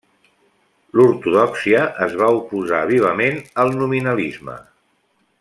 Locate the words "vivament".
2.93-3.39